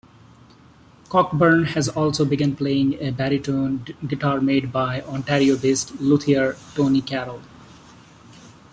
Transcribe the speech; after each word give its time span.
Cockburn 1.09 1.63
has 1.75 1.87
also 1.87 2.25
begun 2.25 2.55
playing 2.55 2.95
a 2.99 3.11
baritone 3.11 3.85
guitar 4.07 4.41
made 4.41 4.71
by 4.71 5.01
Ontario-based 5.03 6.01
luthier 6.01 6.57
Tony 6.73 7.03
Karol. 7.03 7.39